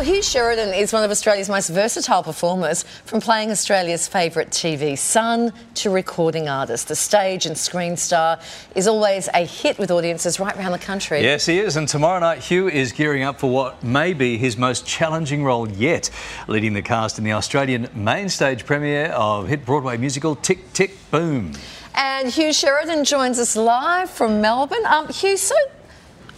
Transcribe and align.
Well, 0.00 0.08
Hugh 0.08 0.22
Sheridan 0.22 0.72
is 0.72 0.94
one 0.94 1.04
of 1.04 1.10
Australia's 1.10 1.50
most 1.50 1.68
versatile 1.68 2.22
performers, 2.22 2.84
from 3.04 3.20
playing 3.20 3.50
Australia's 3.50 4.08
favourite 4.08 4.48
TV 4.48 4.96
son 4.96 5.52
to 5.74 5.90
recording 5.90 6.48
artist. 6.48 6.88
The 6.88 6.96
stage 6.96 7.44
and 7.44 7.54
screen 7.54 7.98
star 7.98 8.40
is 8.74 8.88
always 8.88 9.28
a 9.34 9.44
hit 9.44 9.78
with 9.78 9.90
audiences 9.90 10.40
right 10.40 10.56
around 10.56 10.72
the 10.72 10.78
country. 10.78 11.20
Yes, 11.20 11.44
he 11.44 11.58
is. 11.58 11.76
And 11.76 11.86
tomorrow 11.86 12.18
night, 12.18 12.38
Hugh 12.38 12.66
is 12.66 12.92
gearing 12.92 13.24
up 13.24 13.38
for 13.38 13.50
what 13.50 13.84
may 13.84 14.14
be 14.14 14.38
his 14.38 14.56
most 14.56 14.86
challenging 14.86 15.44
role 15.44 15.68
yet, 15.68 16.08
leading 16.48 16.72
the 16.72 16.80
cast 16.80 17.18
in 17.18 17.24
the 17.24 17.32
Australian 17.32 17.86
main 17.94 18.30
stage 18.30 18.64
premiere 18.64 19.08
of 19.08 19.48
hit 19.48 19.66
Broadway 19.66 19.98
musical 19.98 20.34
Tick 20.34 20.72
Tick 20.72 20.96
Boom. 21.10 21.52
And 21.94 22.30
Hugh 22.30 22.54
Sheridan 22.54 23.04
joins 23.04 23.38
us 23.38 23.54
live 23.54 24.08
from 24.08 24.40
Melbourne. 24.40 24.86
Um, 24.86 25.08
Hugh, 25.08 25.36
so 25.36 25.54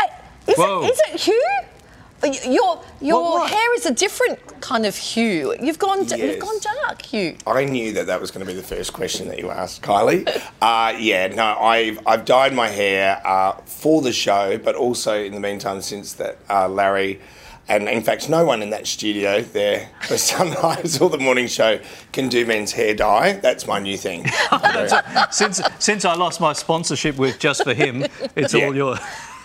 uh, 0.01 0.07
is, 0.49 0.59
it, 0.59 0.91
is 0.91 1.01
it 1.15 1.21
Hugh? 1.21 1.63
Uh, 2.23 2.29
y- 2.29 2.39
Your 2.45 2.83
your 3.01 3.23
What, 3.23 3.33
what? 3.41 3.51
hair 3.51 3.75
is 3.75 3.87
a 3.87 3.93
different 3.93 4.39
kind 4.61 4.87
of 4.87 4.97
hue. 4.97 5.55
You've 5.61 5.79
gone 5.79 6.05
d- 6.05 6.17
you've 6.21 6.39
gone 6.39 6.59
dark, 6.85 7.03
Hugh. 7.03 7.37
I 7.47 7.65
knew 7.65 7.93
that 7.95 8.07
that 8.07 8.21
was 8.21 8.31
going 8.31 8.47
to 8.47 8.53
be 8.53 8.57
the 8.57 8.67
first 8.67 8.93
question 8.93 9.29
that 9.29 9.39
you 9.39 9.51
asked, 9.51 9.83
Kylie. 9.83 10.27
uh, 10.63 10.97
yeah, 10.99 11.27
no, 11.29 11.45
I've, 11.59 11.99
I've 12.07 12.25
dyed 12.25 12.55
my 12.55 12.69
hair 12.69 13.21
uh, 13.27 13.53
for 13.67 14.03
the 14.03 14.13
show, 14.13 14.57
but 14.59 14.77
also 14.77 15.21
in 15.23 15.33
the 15.33 15.41
meantime, 15.41 15.81
since 15.83 16.13
that 16.15 16.39
uh, 16.49 16.69
Larry, 16.69 17.21
and 17.69 17.89
in 17.89 18.03
fact, 18.03 18.29
no 18.29 18.45
one 18.45 18.63
in 18.63 18.71
that 18.71 18.87
studio 18.87 19.41
there 19.41 19.89
for 20.03 20.17
Sunrise 20.19 21.01
or 21.01 21.11
the 21.11 21.19
morning 21.19 21.47
show 21.49 21.81
can 22.13 22.29
do 22.29 22.45
men's 22.47 22.73
hair 22.73 22.95
dye. 22.95 23.33
That's 23.35 23.67
my 23.67 23.79
new 23.81 23.97
thing. 23.97 24.27
Since 25.31 25.61
since 25.79 26.05
I 26.05 26.15
lost 26.15 26.41
my 26.41 26.53
sponsorship 26.53 27.17
with 27.17 27.39
Just 27.39 27.65
for 27.65 27.75
Him, 27.75 28.05
it's 28.37 28.55
Yeah. 28.55 28.67
all 28.67 28.77
your. 28.77 28.97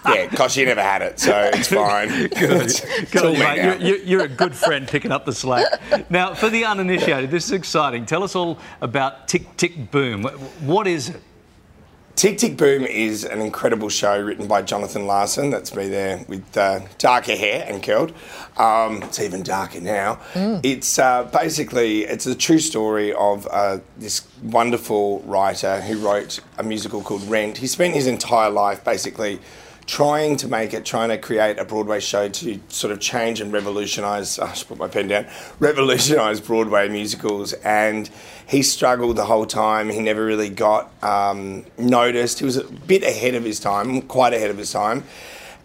Yeah, 0.08 0.28
because 0.28 0.56
you 0.58 0.66
never 0.66 0.82
had 0.82 1.02
it, 1.02 1.20
so 1.20 1.50
it's 1.54 1.68
fine. 1.74 2.10
Good 2.30 3.16
all 3.24 3.34
mate. 3.34 3.82
You're, 3.82 3.98
you're, 3.98 4.24
a 4.24 4.28
good 4.28 4.56
friend 4.56 4.88
picking 4.88 5.12
up 5.12 5.26
the 5.26 5.34
slack. 5.34 5.66
Now, 6.10 6.34
for 6.34 6.50
the 6.50 6.66
uninitiated, 6.66 7.32
this 7.32 7.46
is 7.46 7.52
exciting. 7.52 8.06
Tell 8.06 8.24
us 8.24 8.36
all 8.36 8.60
about 8.82 9.28
Tick 9.28 9.58
Tick 9.58 9.92
Boom. 9.92 10.24
What 10.24 10.88
is 10.88 11.10
it? 11.10 11.22
Tick 12.18 12.40
Tick 12.40 12.58
Boom 12.58 12.84
is 12.84 13.24
an 13.24 13.42
incredible 13.42 13.90
show 13.90 14.20
written 14.20 14.48
by 14.48 14.64
Jonathan 14.64 15.06
Larson. 15.06 15.52
That's 15.52 15.76
me 15.76 15.88
there 15.88 16.26
with 16.28 16.58
uh, 16.58 16.80
darker 16.98 17.36
hair 17.36 17.64
and 17.70 17.84
curled. 17.84 18.12
Um, 18.58 19.04
it's 19.04 19.20
even 19.20 19.44
darker 19.44 19.80
now. 19.80 20.20
It's 20.34 20.98
uh, 20.98 21.26
basically 21.26 22.06
it's 22.06 22.26
a 22.26 22.34
true 22.34 22.58
story 22.58 23.14
of 23.14 23.48
uh, 23.52 23.82
this 23.98 24.28
wonderful 24.42 25.20
writer 25.28 25.80
who 25.82 26.00
wrote 26.00 26.40
a 26.58 26.64
musical 26.64 27.04
called 27.04 27.22
Rent. 27.30 27.60
He 27.60 27.68
spent 27.68 27.94
his 27.94 28.08
entire 28.08 28.50
life 28.50 28.84
basically 28.84 29.40
trying 29.88 30.36
to 30.36 30.50
make 30.50 30.74
it, 30.74 30.86
trying 30.86 31.08
to 31.10 31.18
create 31.18 31.58
a 31.58 31.66
Broadway 31.66 32.02
show 32.02 32.28
to 32.28 32.60
sort 32.68 32.92
of 32.92 33.00
change 33.00 33.40
and 33.40 33.52
revolutionise. 33.52 34.38
I 34.40 34.54
should 34.54 34.68
put 34.68 34.78
my 34.78 34.90
pen 34.90 35.08
down. 35.08 35.26
Revolutionise 35.60 36.42
Broadway 36.42 36.90
musicals, 36.90 37.54
and 37.54 38.10
he 38.46 38.62
struggled 38.62 39.16
the 39.16 39.26
whole 39.26 39.46
time. 39.46 39.90
He 39.90 40.02
never 40.02 40.24
really 40.24 40.50
got 40.50 40.92
um, 41.04 41.66
noticed. 41.78 42.40
He 42.40 42.46
was 42.46 42.58
a 42.58 42.66
bit 42.66 43.04
ahead 43.04 43.34
of 43.34 43.44
his 43.44 43.60
time, 43.60 44.02
quite 44.04 44.34
ahead 44.34 44.52
of 44.52 44.58
his 44.58 44.72
time. 44.72 45.06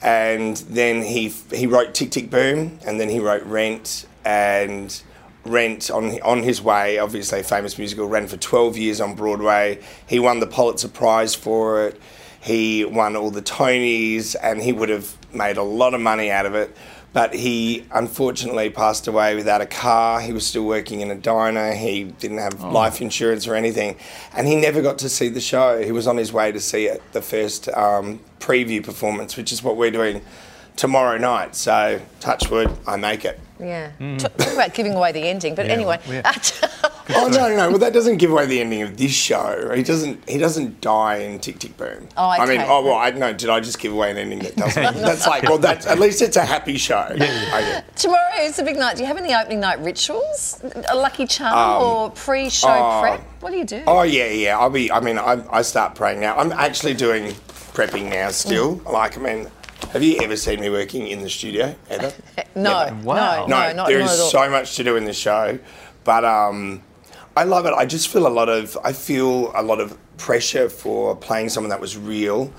And 0.00 0.56
then 0.56 1.02
he 1.02 1.28
he 1.28 1.66
wrote 1.66 1.94
Tick 1.94 2.12
Tick 2.12 2.30
Boom, 2.30 2.78
and 2.86 2.98
then 2.98 3.08
he 3.08 3.18
wrote 3.18 3.42
Rent, 3.44 4.06
and 4.24 5.02
Rent 5.44 5.90
on 5.90 6.20
on 6.22 6.42
his 6.44 6.62
way, 6.62 6.98
obviously 6.98 7.42
famous 7.42 7.76
musical, 7.76 8.06
ran 8.06 8.28
for 8.28 8.36
12 8.36 8.76
years 8.76 9.00
on 9.00 9.14
Broadway. 9.14 9.80
He 10.06 10.20
won 10.20 10.38
the 10.40 10.46
Pulitzer 10.46 10.88
Prize 10.88 11.34
for 11.34 11.86
it. 11.86 12.00
He 12.42 12.84
won 12.84 13.14
all 13.14 13.30
the 13.30 13.40
Tonys, 13.42 14.34
and 14.42 14.60
he 14.60 14.72
would 14.72 14.88
have 14.88 15.16
made 15.32 15.56
a 15.56 15.62
lot 15.62 15.94
of 15.94 16.00
money 16.00 16.30
out 16.30 16.44
of 16.44 16.54
it. 16.54 16.76
But 17.12 17.34
he 17.34 17.84
unfortunately 17.92 18.70
passed 18.70 19.06
away 19.06 19.36
without 19.36 19.60
a 19.60 19.66
car. 19.66 20.20
He 20.20 20.32
was 20.32 20.46
still 20.46 20.64
working 20.64 21.02
in 21.02 21.10
a 21.10 21.14
diner. 21.14 21.72
He 21.74 22.04
didn't 22.04 22.38
have 22.38 22.62
life 22.62 23.00
insurance 23.02 23.46
or 23.46 23.54
anything, 23.54 23.96
and 24.34 24.48
he 24.48 24.56
never 24.56 24.80
got 24.80 24.98
to 25.00 25.08
see 25.08 25.28
the 25.28 25.40
show. 25.40 25.82
He 25.82 25.92
was 25.92 26.06
on 26.06 26.16
his 26.16 26.32
way 26.32 26.50
to 26.52 26.58
see 26.58 26.86
it, 26.86 27.02
the 27.12 27.20
first 27.22 27.68
um, 27.68 28.18
preview 28.40 28.82
performance, 28.82 29.36
which 29.36 29.52
is 29.52 29.62
what 29.62 29.76
we're 29.76 29.90
doing 29.90 30.22
tomorrow 30.74 31.18
night. 31.18 31.54
So, 31.54 32.00
touch 32.18 32.50
wood, 32.50 32.74
I 32.86 32.96
make 32.96 33.24
it. 33.26 33.38
Yeah. 33.60 33.92
Talk, 34.16 34.36
talk 34.38 34.54
about 34.54 34.74
giving 34.74 34.94
away 34.94 35.12
the 35.12 35.20
ending, 35.20 35.54
but 35.54 35.66
anyway. 35.66 36.00
yeah. 36.08 36.32
Oh 37.10 37.28
no, 37.28 37.48
no, 37.48 37.56
no! 37.56 37.68
Well, 37.70 37.78
that 37.78 37.92
doesn't 37.92 38.18
give 38.18 38.30
away 38.30 38.46
the 38.46 38.60
ending 38.60 38.82
of 38.82 38.96
this 38.96 39.12
show. 39.12 39.72
He 39.74 39.82
doesn't. 39.82 40.28
He 40.28 40.38
doesn't 40.38 40.80
die 40.80 41.16
in 41.16 41.40
Tick 41.40 41.58
Tick 41.58 41.76
Boom. 41.76 42.08
Oh, 42.16 42.28
I 42.28 42.46
mean, 42.46 42.60
oh 42.60 42.84
well, 42.84 42.94
I 42.94 43.10
know. 43.10 43.32
Did 43.32 43.50
I 43.50 43.60
just 43.60 43.78
give 43.78 43.92
away 43.92 44.10
an 44.10 44.18
ending 44.18 44.40
that 44.40 44.56
doesn't? 44.56 44.82
that's 45.02 45.26
like, 45.26 45.42
well, 45.44 45.58
that's 45.58 45.86
at 45.86 45.98
least 45.98 46.22
it's 46.22 46.36
a 46.36 46.44
happy 46.44 46.76
show. 46.76 47.08
Okay. 47.10 47.82
Tomorrow 47.96 48.40
is 48.40 48.58
a 48.58 48.62
big 48.62 48.76
night. 48.76 48.96
Do 48.96 49.02
you 49.02 49.08
have 49.08 49.18
any 49.18 49.34
opening 49.34 49.60
night 49.60 49.80
rituals? 49.80 50.62
A 50.88 50.96
lucky 50.96 51.26
charm 51.26 51.82
or 51.82 52.10
pre-show 52.10 52.68
oh. 52.68 53.00
prep? 53.00 53.20
What 53.42 53.50
do 53.50 53.58
you 53.58 53.64
do? 53.64 53.82
Oh 53.86 54.02
yeah, 54.02 54.28
yeah. 54.28 54.58
I'll 54.58 54.70
be. 54.70 54.90
I 54.90 55.00
mean, 55.00 55.18
I, 55.18 55.44
I 55.50 55.62
start 55.62 55.94
praying 55.94 56.20
now. 56.20 56.36
I'm 56.36 56.52
actually 56.52 56.94
doing 56.94 57.32
prepping 57.74 58.10
now. 58.10 58.30
Still, 58.30 58.80
like, 58.86 59.18
I 59.18 59.20
mean, 59.20 59.50
have 59.92 60.02
you 60.02 60.18
ever 60.22 60.36
seen 60.36 60.60
me 60.60 60.70
working 60.70 61.06
in 61.08 61.22
the 61.22 61.30
studio 61.30 61.74
ever? 61.90 62.12
no, 62.54 62.84
Never. 62.84 62.96
Wow. 63.02 63.46
no, 63.46 63.56
no, 63.56 63.66
no, 63.68 63.72
not, 63.72 63.88
there 63.88 63.98
not 63.98 64.10
is 64.10 64.18
at 64.18 64.22
all. 64.22 64.30
so 64.30 64.50
much 64.50 64.76
to 64.76 64.84
do 64.84 64.96
in 64.96 65.04
this 65.04 65.18
show, 65.18 65.58
but 66.04 66.24
um, 66.24 66.82
I 67.34 67.44
love 67.44 67.64
it. 67.64 67.72
I 67.72 67.86
just 67.86 68.08
feel 68.08 68.26
a 68.26 68.28
lot 68.28 68.48
of 68.50 68.76
I 68.84 68.92
feel 68.92 69.52
a 69.54 69.62
lot 69.62 69.80
of 69.80 69.96
pressure 70.18 70.68
for 70.68 71.16
playing 71.16 71.48
someone 71.48 71.70
that 71.70 71.80
was 71.80 71.96
real, 71.96 72.52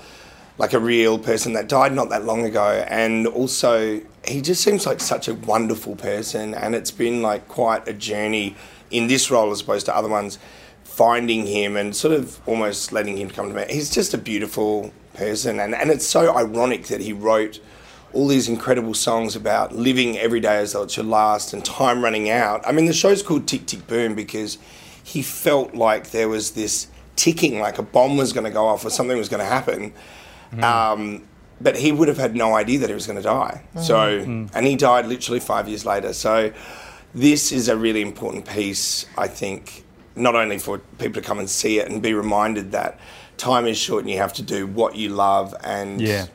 like 0.58 0.72
a 0.72 0.80
real 0.80 1.18
person 1.18 1.52
that 1.52 1.68
died 1.68 1.92
not 1.92 2.08
that 2.10 2.24
long 2.24 2.44
ago, 2.44 2.84
and 2.88 3.26
also 3.28 4.00
he 4.26 4.40
just 4.40 4.62
seems 4.64 4.84
like 4.84 5.00
such 5.00 5.28
a 5.28 5.34
wonderful 5.34 5.94
person, 5.94 6.54
and 6.54 6.74
it's 6.74 6.90
been 6.90 7.22
like 7.22 7.46
quite 7.46 7.86
a 7.86 7.92
journey 7.92 8.56
in 8.90 9.06
this 9.06 9.30
role 9.30 9.52
as 9.52 9.60
opposed 9.60 9.86
to 9.86 9.96
other 9.96 10.08
ones. 10.08 10.38
Finding 10.82 11.46
him 11.46 11.76
and 11.76 11.94
sort 11.94 12.14
of 12.14 12.40
almost 12.46 12.92
letting 12.92 13.16
him 13.16 13.28
come 13.28 13.48
to 13.48 13.54
me. 13.54 13.64
He's 13.68 13.90
just 13.90 14.14
a 14.14 14.18
beautiful 14.18 14.92
person, 15.14 15.58
and, 15.60 15.74
and 15.74 15.90
it's 15.90 16.06
so 16.06 16.36
ironic 16.36 16.86
that 16.86 17.00
he 17.00 17.12
wrote 17.12 17.60
all 18.14 18.28
these 18.28 18.48
incredible 18.48 18.94
songs 18.94 19.36
about 19.36 19.74
living 19.74 20.16
every 20.18 20.40
day 20.40 20.56
as 20.56 20.72
though 20.72 20.82
it's 20.82 20.96
your 20.96 21.04
last 21.04 21.52
and 21.52 21.64
time 21.64 22.02
running 22.02 22.30
out. 22.30 22.66
I 22.66 22.72
mean, 22.72 22.86
the 22.86 22.92
show's 22.92 23.22
called 23.22 23.46
Tick 23.46 23.66
Tick 23.66 23.86
Boom 23.86 24.14
because 24.14 24.58
he 25.02 25.22
felt 25.22 25.74
like 25.74 26.10
there 26.10 26.28
was 26.28 26.52
this 26.52 26.88
ticking, 27.16 27.60
like 27.60 27.78
a 27.78 27.82
bomb 27.82 28.16
was 28.16 28.32
going 28.32 28.44
to 28.44 28.50
go 28.50 28.66
off 28.66 28.84
or 28.84 28.90
something 28.90 29.18
was 29.18 29.28
going 29.28 29.40
to 29.40 29.46
happen. 29.46 29.92
Mm-hmm. 30.52 30.64
Um, 30.64 31.22
but 31.60 31.76
he 31.76 31.92
would 31.92 32.08
have 32.08 32.18
had 32.18 32.34
no 32.34 32.54
idea 32.54 32.78
that 32.80 32.88
he 32.88 32.94
was 32.94 33.06
going 33.06 33.16
to 33.16 33.22
die. 33.22 33.62
Mm-hmm. 33.68 33.82
So, 33.82 34.24
mm. 34.24 34.50
and 34.54 34.66
he 34.66 34.76
died 34.76 35.06
literally 35.06 35.40
five 35.40 35.68
years 35.68 35.84
later. 35.84 36.12
So, 36.12 36.52
this 37.14 37.52
is 37.52 37.68
a 37.68 37.76
really 37.76 38.02
important 38.02 38.46
piece, 38.46 39.06
I 39.16 39.28
think, 39.28 39.84
not 40.16 40.34
only 40.34 40.58
for 40.58 40.78
people 40.98 41.20
to 41.20 41.26
come 41.26 41.38
and 41.38 41.48
see 41.48 41.78
it 41.78 41.88
and 41.88 42.02
be 42.02 42.12
reminded 42.12 42.72
that 42.72 42.98
time 43.36 43.66
is 43.66 43.78
short 43.78 44.02
and 44.02 44.10
you 44.10 44.18
have 44.18 44.32
to 44.34 44.42
do 44.42 44.66
what 44.66 44.96
you 44.96 45.10
love 45.10 45.54
and 45.62 46.00
Yeah. 46.00 46.26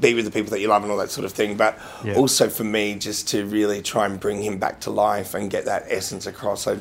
Be 0.00 0.14
with 0.14 0.24
the 0.24 0.30
people 0.30 0.50
that 0.50 0.60
you 0.60 0.68
love 0.68 0.82
and 0.82 0.90
all 0.90 0.98
that 0.98 1.10
sort 1.10 1.24
of 1.24 1.32
thing. 1.32 1.56
But 1.56 1.78
Yeah. 2.04 2.14
also 2.14 2.48
for 2.48 2.64
me, 2.64 2.94
just 2.96 3.28
to 3.28 3.44
really 3.46 3.82
try 3.82 4.06
and 4.06 4.18
bring 4.18 4.42
him 4.42 4.58
back 4.58 4.80
to 4.80 4.90
life 4.90 5.34
and 5.34 5.50
get 5.50 5.64
that 5.66 5.84
essence 5.88 6.26
across. 6.26 6.66
I, 6.66 6.78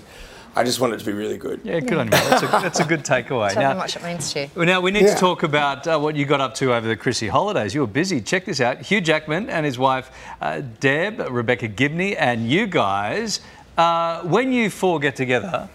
I 0.58 0.64
just 0.64 0.80
want 0.80 0.94
it 0.94 1.00
to 1.00 1.06
be 1.06 1.12
really 1.12 1.38
good. 1.38 1.60
Yeah, 1.66 1.82
good 1.82 1.98
on 1.98 2.06
you. 2.08 2.12
That's 2.12 2.42
a, 2.44 2.48
that's 2.48 2.80
a 2.80 2.86
good 2.86 3.02
takeaway. 3.04 3.50
Tell 3.52 3.58
me 3.62 3.64
how 3.66 3.74
much 3.74 3.96
it 3.98 4.04
means 4.04 4.32
to 4.34 4.42
you. 4.44 4.50
well, 4.56 4.66
now 4.66 4.80
we 4.80 4.90
need 4.92 5.04
Yeah. 5.04 5.14
to 5.14 5.20
talk 5.20 5.44
about 5.44 5.86
uh, 5.86 6.00
what 6.00 6.16
you 6.16 6.26
got 6.26 6.40
up 6.40 6.56
to 6.56 6.74
over 6.74 6.88
the 6.88 6.96
Chrissy 6.96 7.28
holidays. 7.28 7.76
You 7.76 7.82
were 7.82 7.88
busy. 7.88 8.22
Check 8.22 8.46
this 8.46 8.62
out. 8.62 8.82
Hugh 8.82 9.02
Jackman 9.02 9.50
and 9.50 9.66
his 9.66 9.78
wife 9.78 10.10
uh, 10.42 10.62
Deb, 10.80 11.20
Rebecca 11.30 11.68
Gibney, 11.68 12.16
and 12.16 12.50
you 12.50 12.68
guys. 12.68 13.42
Uh, 13.78 14.22
when 14.22 14.54
you 14.54 14.70
four 14.70 15.00
get 15.02 15.18
together, 15.18 15.68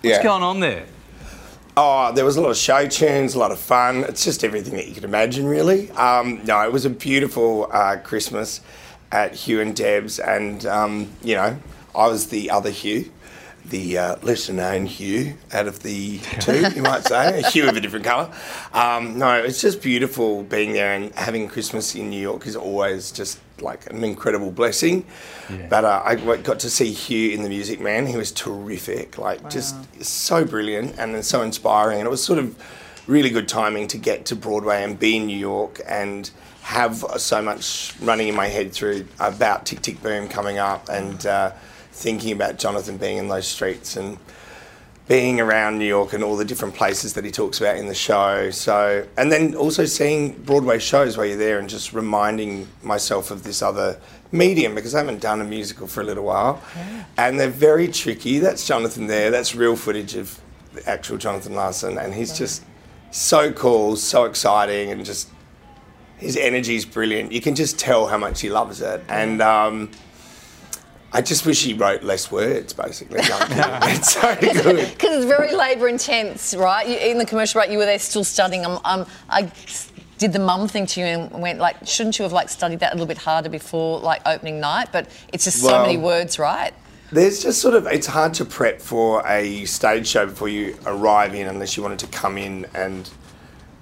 what's 0.00 0.16
Yeah. 0.16 0.22
going 0.22 0.42
on 0.42 0.60
there? 0.60 0.84
Oh, 1.74 2.12
there 2.12 2.26
was 2.26 2.36
a 2.36 2.42
lot 2.42 2.50
of 2.50 2.58
show 2.58 2.86
tunes, 2.86 3.34
a 3.34 3.38
lot 3.38 3.50
of 3.50 3.58
fun. 3.58 4.04
It's 4.04 4.26
just 4.26 4.44
everything 4.44 4.74
that 4.76 4.88
you 4.88 4.94
could 4.94 5.04
imagine, 5.04 5.46
really. 5.46 5.90
Um, 5.92 6.44
no, 6.44 6.60
it 6.66 6.70
was 6.70 6.84
a 6.84 6.90
beautiful 6.90 7.66
uh, 7.72 7.96
Christmas 7.96 8.60
at 9.10 9.34
Hugh 9.34 9.62
and 9.62 9.74
Deb's, 9.74 10.18
and 10.18 10.66
um, 10.66 11.08
you 11.22 11.34
know, 11.34 11.56
I 11.94 12.08
was 12.08 12.26
the 12.26 12.50
other 12.50 12.68
Hugh, 12.68 13.10
the 13.66 13.98
uh, 13.98 14.16
lesser 14.22 14.52
known 14.52 14.86
Hugh 14.86 15.34
out 15.52 15.66
of 15.66 15.82
the 15.82 16.18
two, 16.40 16.68
you 16.74 16.82
might 16.82 17.04
say, 17.04 17.40
a 17.40 17.48
Hugh 17.48 17.68
of 17.68 17.76
a 17.76 17.80
different 17.80 18.04
colour. 18.04 18.30
Um, 18.72 19.18
no, 19.18 19.34
it's 19.34 19.60
just 19.60 19.82
beautiful 19.82 20.42
being 20.42 20.72
there 20.72 20.92
and 20.94 21.14
having 21.14 21.48
Christmas 21.48 21.94
in 21.94 22.10
New 22.10 22.20
York 22.20 22.46
is 22.46 22.56
always 22.56 23.10
just 23.12 23.38
like 23.60 23.88
an 23.90 24.02
incredible 24.02 24.50
blessing. 24.50 25.06
But 25.68 25.84
uh, 25.84 26.02
I 26.04 26.16
w- 26.16 26.42
got 26.42 26.58
to 26.60 26.70
see 26.70 26.92
Hugh 26.92 27.30
in 27.32 27.42
the 27.42 27.48
Music 27.48 27.80
Man. 27.80 28.06
He 28.06 28.16
was 28.16 28.32
terrific, 28.32 29.18
like 29.18 29.48
just 29.50 29.76
so 30.04 30.44
brilliant 30.44 30.98
and 30.98 31.14
then 31.14 31.22
so 31.22 31.42
inspiring. 31.42 31.98
And 31.98 32.06
it 32.06 32.10
was 32.10 32.24
sort 32.24 32.38
of 32.38 32.56
really 33.06 33.30
good 33.30 33.48
timing 33.48 33.86
to 33.88 33.98
get 33.98 34.24
to 34.26 34.36
Broadway 34.36 34.82
and 34.82 34.98
be 34.98 35.16
in 35.16 35.26
New 35.26 35.36
York 35.38 35.80
and 35.86 36.30
have 36.62 37.04
so 37.16 37.42
much 37.42 37.92
running 38.00 38.28
in 38.28 38.34
my 38.34 38.46
head 38.46 38.72
through 38.72 39.06
about 39.20 39.66
Tick 39.66 39.82
Tick 39.82 40.00
Boom 40.02 40.28
coming 40.28 40.58
up 40.58 40.88
and 40.88 41.26
uh, 41.26 41.52
thinking 41.92 42.32
about 42.32 42.58
Jonathan 42.58 42.96
being 42.96 43.18
in 43.18 43.28
those 43.28 43.46
streets 43.46 43.96
and 43.96 44.18
being 45.08 45.40
around 45.40 45.78
New 45.78 45.86
York 45.86 46.12
and 46.12 46.22
all 46.24 46.36
the 46.36 46.44
different 46.44 46.74
places 46.74 47.12
that 47.14 47.24
he 47.24 47.30
talks 47.30 47.60
about 47.60 47.76
in 47.76 47.86
the 47.86 47.94
show. 47.94 48.50
So, 48.50 49.06
and 49.16 49.30
then 49.30 49.54
also 49.54 49.84
seeing 49.84 50.32
Broadway 50.42 50.78
shows 50.78 51.16
while 51.16 51.26
you're 51.26 51.36
there 51.36 51.58
and 51.58 51.68
just 51.68 51.92
reminding 51.92 52.68
myself 52.82 53.30
of 53.30 53.42
this 53.42 53.62
other 53.62 54.00
medium 54.30 54.74
because 54.74 54.94
I 54.94 54.98
haven't 54.98 55.20
done 55.20 55.40
a 55.40 55.44
musical 55.44 55.86
for 55.86 56.00
a 56.00 56.04
little 56.04 56.24
while, 56.24 56.62
and 57.18 57.38
they're 57.38 57.48
very 57.48 57.88
tricky. 57.88 58.38
That's 58.38 58.66
Jonathan 58.66 59.06
there. 59.06 59.30
That's 59.30 59.54
real 59.54 59.76
footage 59.76 60.14
of 60.14 60.40
the 60.72 60.88
actual 60.88 61.18
Jonathan 61.18 61.54
Larson, 61.54 61.98
and 61.98 62.14
he's 62.14 62.36
just 62.38 62.64
so 63.10 63.52
cool, 63.52 63.96
so 63.96 64.24
exciting, 64.24 64.90
and 64.90 65.04
just 65.04 65.28
his 66.16 66.36
energy 66.36 66.76
is 66.76 66.86
brilliant. 66.86 67.32
You 67.32 67.42
can 67.42 67.54
just 67.54 67.78
tell 67.78 68.06
how 68.06 68.16
much 68.16 68.40
he 68.40 68.48
loves 68.48 68.80
it, 68.80 69.02
and. 69.08 69.42
Um, 69.42 69.90
I 71.14 71.20
just 71.20 71.44
wish 71.44 71.62
he 71.62 71.74
wrote 71.74 72.02
less 72.02 72.30
words, 72.30 72.72
basically. 72.72 73.18
it's 73.22 74.14
so 74.14 74.34
good. 74.40 74.90
Because 74.90 75.16
it's 75.18 75.26
very 75.26 75.54
labour 75.54 75.88
intense, 75.88 76.54
right? 76.54 76.88
You, 76.88 76.96
in 76.96 77.18
the 77.18 77.26
commercial, 77.26 77.60
right? 77.60 77.70
You 77.70 77.78
were 77.78 77.84
there 77.84 77.98
still 77.98 78.24
studying. 78.24 78.64
Um, 78.64 78.80
um, 78.84 79.06
I 79.28 79.52
did 80.18 80.32
the 80.32 80.38
mum 80.38 80.68
thing 80.68 80.86
to 80.86 81.00
you 81.00 81.06
and 81.06 81.42
went 81.42 81.58
like, 81.58 81.86
shouldn't 81.86 82.18
you 82.18 82.22
have 82.22 82.32
like 82.32 82.48
studied 82.48 82.80
that 82.80 82.92
a 82.92 82.94
little 82.94 83.06
bit 83.06 83.18
harder 83.18 83.50
before 83.50 84.00
like 84.00 84.22
opening 84.24 84.60
night? 84.60 84.88
But 84.90 85.10
it's 85.32 85.44
just 85.44 85.60
so 85.60 85.82
many 85.82 85.98
words, 85.98 86.38
right? 86.38 86.72
There's 87.10 87.42
just 87.42 87.60
sort 87.60 87.74
of 87.74 87.86
it's 87.86 88.06
hard 88.06 88.32
to 88.34 88.44
prep 88.46 88.80
for 88.80 89.22
a 89.26 89.66
stage 89.66 90.08
show 90.08 90.26
before 90.26 90.48
you 90.48 90.78
arrive 90.86 91.34
in 91.34 91.46
unless 91.46 91.76
you 91.76 91.82
wanted 91.82 91.98
to 91.98 92.06
come 92.06 92.38
in 92.38 92.66
and 92.72 93.10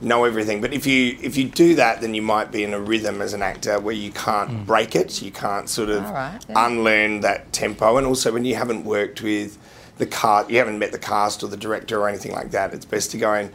know 0.01 0.25
everything. 0.25 0.61
But 0.61 0.73
if 0.73 0.87
you 0.87 1.17
if 1.21 1.37
you 1.37 1.45
do 1.45 1.75
that, 1.77 2.01
then 2.01 2.15
you 2.15 2.23
might 2.23 2.51
be 2.51 2.65
in 2.65 2.75
a 2.75 2.81
rhythm 2.81 3.21
as 3.21 3.33
an 3.33 3.43
actor 3.43 3.79
where 3.79 3.95
you 3.95 4.11
can't 4.11 4.67
break 4.67 4.97
it. 4.97 5.23
You 5.23 5.31
can't 5.31 5.69
sort 5.69 5.91
of 5.91 6.03
right, 6.05 6.39
yeah. 6.49 6.67
unlearn 6.67 7.21
that 7.21 7.53
tempo. 7.53 7.97
And 7.97 8.07
also 8.07 8.33
when 8.33 8.45
you 8.45 8.55
haven't 8.55 8.85
worked 8.85 9.23
with 9.23 9.59
the 9.99 10.07
cast, 10.07 10.51
you 10.51 10.59
haven't 10.59 10.79
met 10.79 10.93
the 10.93 10.99
cast 10.99 11.43
or 11.43 11.49
the 11.49 11.57
director 11.57 12.01
or 12.01 12.09
anything 12.09 12.33
like 12.33 12.51
that. 12.53 12.73
It's 12.73 12.87
best 12.87 13.11
to 13.13 13.19
go 13.19 13.35
in 13.35 13.53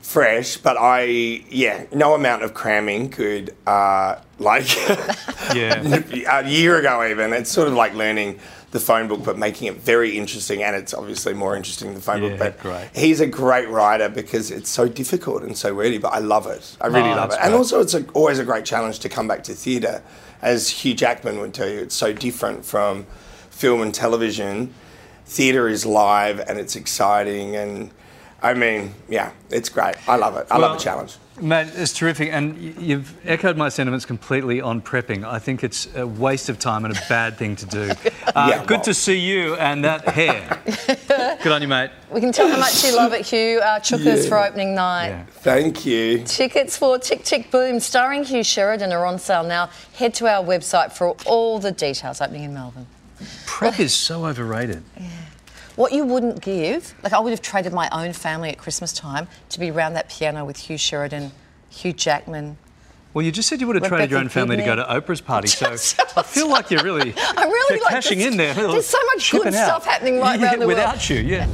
fresh. 0.00 0.56
But 0.56 0.76
I 0.78 1.04
yeah, 1.04 1.84
no 1.92 2.14
amount 2.14 2.42
of 2.42 2.54
cramming 2.54 3.10
could 3.10 3.54
uh, 3.66 4.16
like 4.38 4.74
Yeah. 5.54 5.82
a 6.30 6.48
year 6.48 6.78
ago 6.78 7.04
even. 7.08 7.32
It's 7.32 7.50
sort 7.50 7.68
of 7.68 7.74
like 7.74 7.94
learning 7.94 8.38
the 8.72 8.80
phone 8.80 9.08
book 9.08 9.24
but 9.24 9.36
making 9.36 9.66
it 9.66 9.74
very 9.76 10.16
interesting 10.16 10.62
and 10.62 10.76
it's 10.76 10.94
obviously 10.94 11.34
more 11.34 11.56
interesting 11.56 11.88
than 11.88 11.96
the 11.96 12.00
phone 12.00 12.22
Yeah, 12.22 12.28
book 12.30 12.38
but 12.38 12.58
great. 12.60 12.88
he's 12.94 13.20
a 13.20 13.26
great 13.26 13.68
writer 13.68 14.08
because 14.08 14.50
it's 14.52 14.70
so 14.70 14.86
difficult 14.88 15.42
and 15.42 15.56
so 15.56 15.74
wordy 15.74 15.98
but 15.98 16.12
I 16.12 16.18
love 16.20 16.46
it. 16.46 16.76
I 16.80 16.86
really 16.86 17.10
Oh, 17.10 17.16
love 17.16 17.30
it. 17.30 17.32
That's 17.32 17.46
and 17.46 17.54
also 17.54 17.80
it's 17.80 17.94
a, 17.94 18.04
always 18.14 18.38
a 18.38 18.44
great 18.44 18.64
challenge 18.64 19.00
to 19.00 19.08
come 19.08 19.26
back 19.26 19.42
to 19.44 19.54
theatre 19.54 20.02
as 20.40 20.68
Hugh 20.68 20.94
Jackman 20.94 21.38
would 21.40 21.52
tell 21.52 21.68
you. 21.68 21.80
It's 21.80 21.94
so 21.96 22.12
different 22.12 22.64
from 22.64 23.06
film 23.50 23.82
and 23.82 23.92
television. 23.92 24.72
Theatre 25.26 25.68
is 25.68 25.84
live 25.84 26.38
and 26.40 26.58
it's 26.58 26.76
exciting 26.76 27.56
and 27.56 27.90
I 28.42 28.54
mean 28.54 28.94
yeah 29.08 29.32
it's 29.50 29.68
great 29.68 29.96
I 30.08 30.16
love 30.16 30.36
it 30.36 30.46
I 30.50 30.56
love 30.58 30.70
Well, 30.72 30.78
a 30.78 30.82
challenge 30.82 31.16
Matt, 31.42 31.74
it's 31.74 31.94
terrific, 31.94 32.30
and 32.32 32.58
you've 32.58 33.14
echoed 33.26 33.56
my 33.56 33.70
sentiments 33.70 34.04
completely 34.04 34.60
on 34.60 34.82
prepping. 34.82 35.24
I 35.24 35.38
think 35.38 35.64
it's 35.64 35.88
a 35.96 36.06
waste 36.06 36.50
of 36.50 36.58
time 36.58 36.84
and 36.84 36.94
a 36.94 37.00
bad 37.08 37.38
thing 37.38 37.56
to 37.56 37.64
do. 37.66 37.90
Uh, 38.36 38.46
Yeah, 38.50 38.58
good 38.64 38.70
well- 38.76 38.80
to 38.84 38.94
see 38.94 39.18
you 39.18 39.54
and 39.56 39.82
that 39.84 40.06
hair. 40.06 40.60
good 41.42 41.50
on 41.50 41.62
you, 41.62 41.66
mate. 41.66 41.90
We 42.12 42.20
can 42.20 42.30
tell 42.30 42.48
how 42.48 42.58
much 42.58 42.84
you 42.84 42.94
love 42.94 43.12
it, 43.12 43.26
Hugh. 43.26 43.58
Uh, 43.60 43.80
Chookas 43.80 44.28
for 44.28 44.38
opening 44.38 44.74
night. 44.74 45.08
Yeah. 45.08 45.24
thank 45.40 45.84
you 45.84 46.22
Tickets 46.24 46.76
for 46.76 46.98
Tick 46.98 47.24
Tick 47.24 47.50
Boom, 47.50 47.80
starring 47.80 48.22
Hugh 48.22 48.44
Sheridan, 48.44 48.92
are 48.92 49.04
on 49.06 49.18
sale 49.18 49.42
now. 49.42 49.70
Head 49.94 50.12
to 50.14 50.28
our 50.28 50.44
website 50.44 50.92
for 50.92 51.16
all 51.26 51.58
the 51.58 51.72
details 51.72 52.20
opening 52.20 52.44
in 52.44 52.54
Melbourne. 52.54 52.86
Prep 53.46 53.80
is 53.80 53.92
so 53.94 54.26
overrated. 54.26 54.84
What 55.80 55.92
you 55.92 56.04
wouldn't 56.04 56.42
give, 56.42 56.92
like 57.02 57.14
I 57.14 57.20
would 57.20 57.30
have 57.30 57.40
traded 57.40 57.72
my 57.72 57.88
own 57.90 58.12
family 58.12 58.50
at 58.50 58.58
Christmas 58.58 58.92
time 58.92 59.26
to 59.48 59.58
be 59.58 59.70
around 59.70 59.94
that 59.94 60.10
piano 60.10 60.44
with 60.44 60.58
Hugh 60.58 60.76
Sheridan, 60.76 61.32
Hugh 61.70 61.94
Jackman. 61.94 62.58
Well, 63.14 63.24
you 63.24 63.32
just 63.32 63.48
said 63.48 63.62
you 63.62 63.66
would 63.66 63.76
have 63.76 63.88
traded 63.88 64.10
your 64.10 64.18
own 64.18 64.26
Rebecca 64.26 64.40
family 64.40 64.56
to 64.58 64.62
go 64.62 64.76
to 64.76 64.84
Oprah's 64.84 65.22
party, 65.22 65.48
so 65.48 65.70
I 65.70 66.22
feel 66.22 66.50
like 66.50 66.70
you're 66.70 66.82
really 66.84 67.14
I'm 67.34 67.48
really 67.48 67.80
like 67.80 67.92
cashing 67.94 68.18
this- 68.18 68.26
in 68.26 68.36
there. 68.36 68.52
there's 68.52 68.84
so 68.88 68.98
much 69.14 69.32
good 69.32 69.54
stuff 69.54 69.86
happening 69.86 70.20
right 70.20 70.38
Yeah, 70.40 70.48
around 70.50 70.58
the 70.60 70.66
world. 70.66 70.76
Without 70.76 71.08
you, 71.08 71.16
yeah. 71.20 71.46